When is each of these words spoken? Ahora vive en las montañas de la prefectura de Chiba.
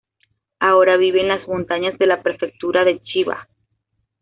Ahora 0.59 0.97
vive 0.97 1.21
en 1.21 1.27
las 1.27 1.47
montañas 1.47 1.95
de 1.99 2.07
la 2.07 2.23
prefectura 2.23 2.83
de 2.83 3.03
Chiba. 3.03 3.47